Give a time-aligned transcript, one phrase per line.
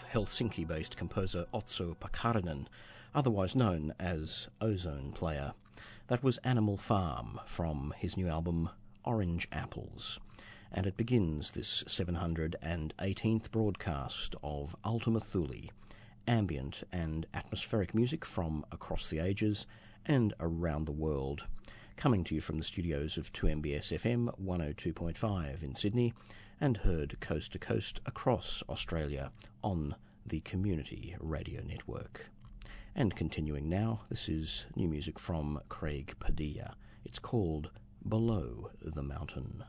[0.00, 2.66] the sounds of Helsinki based composer Otso Pakarinen,
[3.14, 5.52] otherwise known as Ozone Player.
[6.06, 8.70] That was Animal Farm from his new album
[9.04, 10.18] Orange Apples.
[10.72, 15.70] And it begins this 718th broadcast of Ultima Thule,
[16.26, 19.66] ambient and atmospheric music from across the ages
[20.06, 21.44] and around the world
[21.96, 26.14] coming to you from the studios of 2MBS FM 102.5 in Sydney
[26.60, 29.30] and heard coast to coast across Australia
[29.62, 29.94] on
[30.26, 32.30] the Community Radio Network.
[32.94, 36.74] And continuing now, this is new music from Craig Padilla.
[37.04, 37.70] It's called
[38.06, 39.64] Below the Mountain.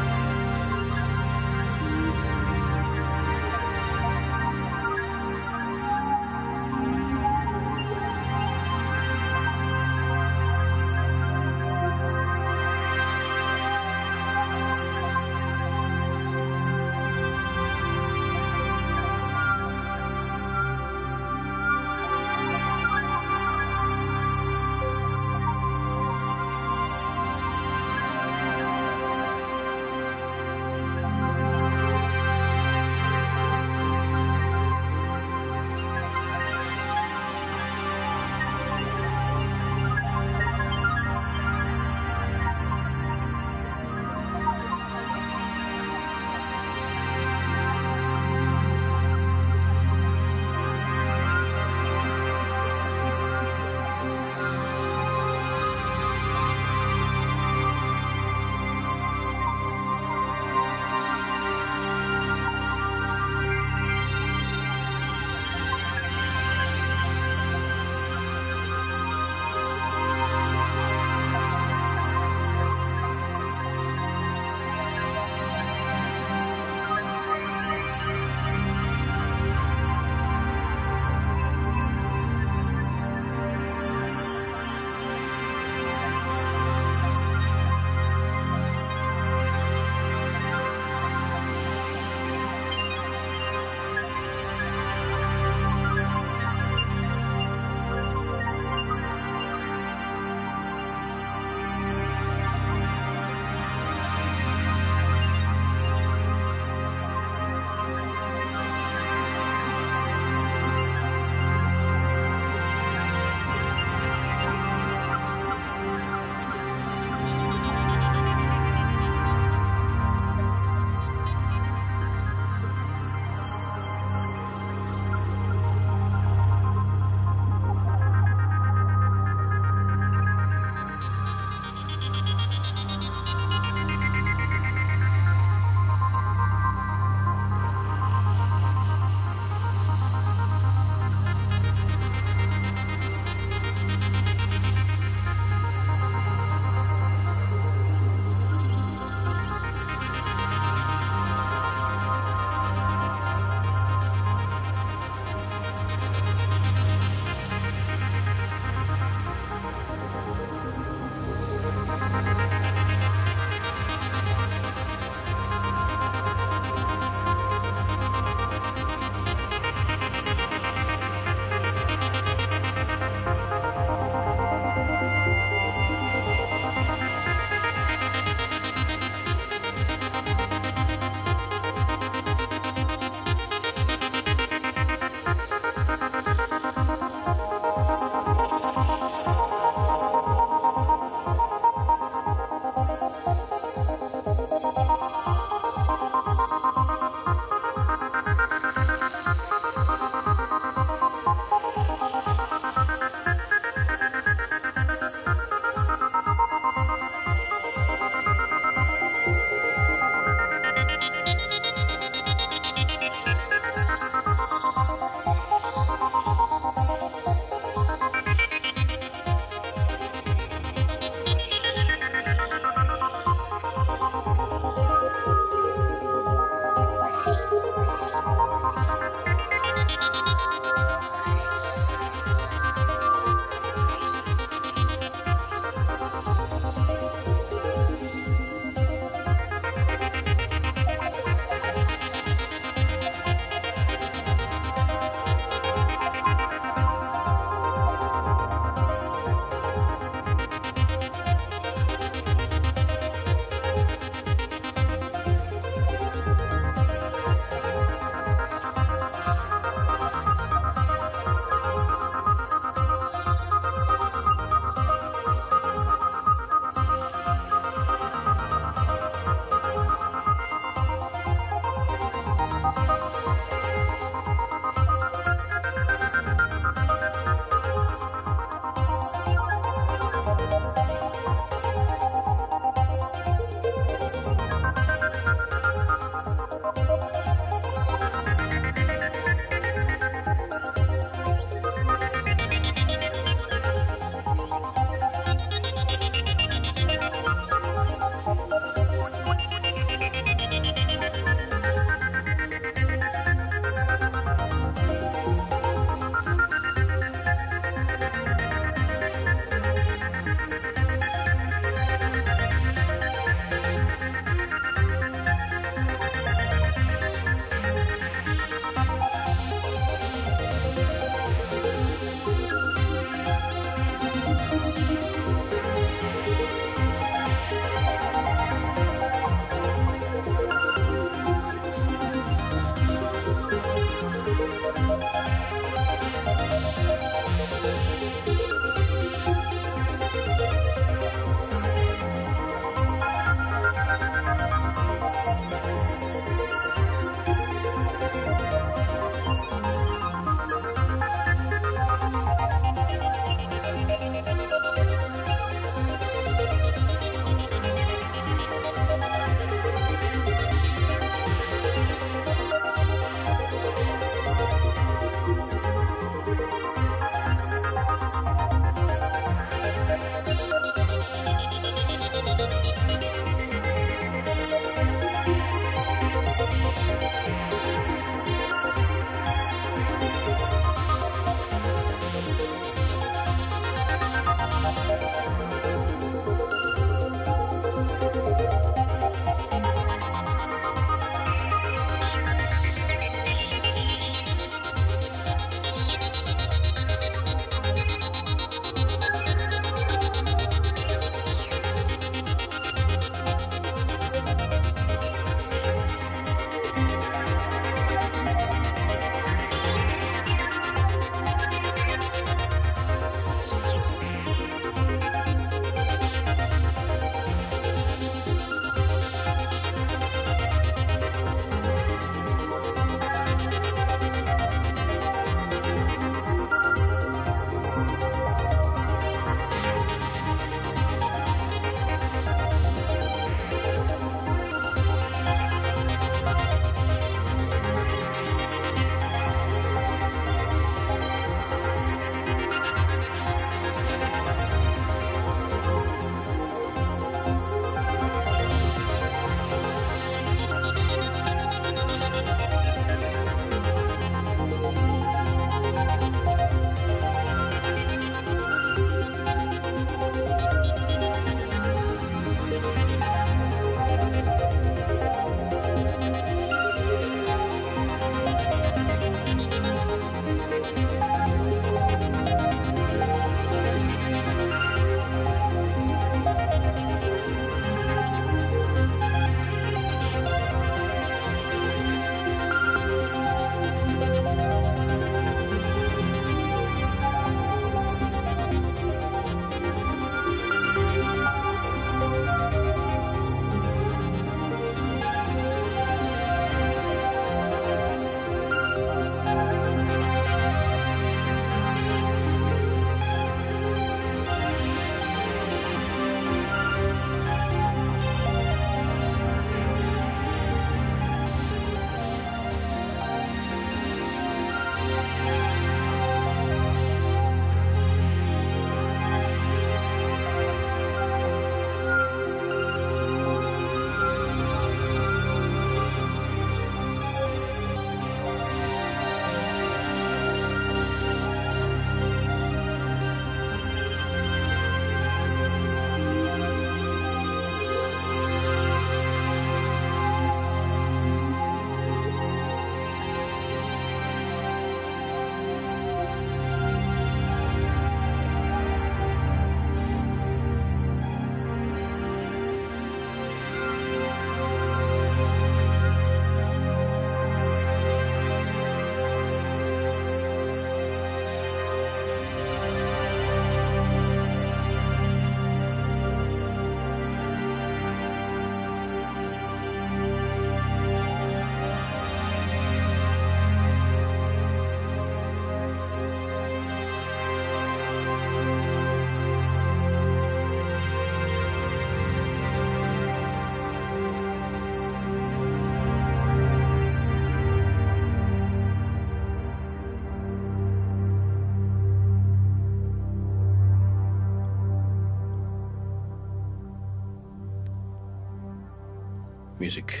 [599.70, 600.00] Music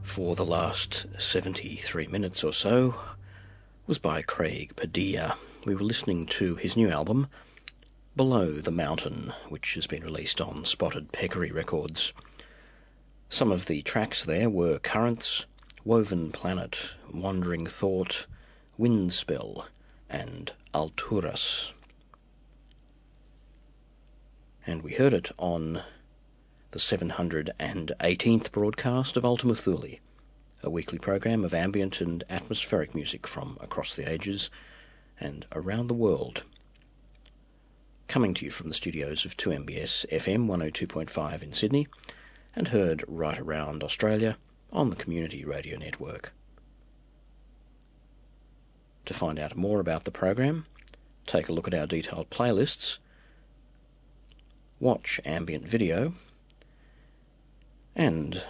[0.00, 2.98] for the last 73 minutes or so
[3.86, 5.36] was by Craig Padilla.
[5.66, 7.26] We were listening to his new album,
[8.16, 12.14] Below the Mountain, which has been released on Spotted Peccary Records.
[13.28, 15.44] Some of the tracks there were Currents,
[15.84, 16.78] Woven Planet,
[17.12, 18.24] Wandering Thought,
[18.78, 19.66] Windspell,
[20.08, 21.72] and Alturas.
[24.66, 25.82] And we heard it on
[26.72, 29.98] the 718th broadcast of Ultima Thule,
[30.62, 34.48] a weekly program of ambient and atmospheric music from across the ages
[35.20, 36.44] and around the world.
[38.08, 41.88] Coming to you from the studios of 2MBS FM 102.5 in Sydney
[42.56, 44.38] and heard right around Australia
[44.72, 46.32] on the Community Radio Network.
[49.04, 50.64] To find out more about the program,
[51.26, 52.96] take a look at our detailed playlists,
[54.80, 56.14] watch ambient video,
[57.94, 58.44] and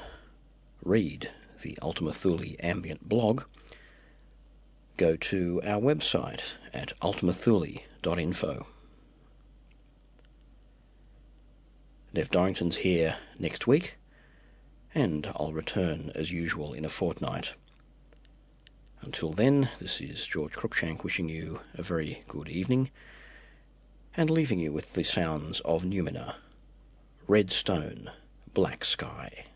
[0.83, 1.31] read
[1.63, 3.43] the Ultima Thule ambient blog,
[4.97, 6.41] go to our website
[6.73, 8.67] at ultimathule.info.
[12.15, 13.95] Nev Dorrington's here next week,
[14.95, 17.55] and I'll return as usual in a fortnight.
[19.01, 22.91] Until then, this is George Cruikshank wishing you a very good evening
[24.17, 26.35] and leaving you with the sounds of Numina,
[27.27, 28.11] Red Stone,
[28.55, 29.52] Black Sky.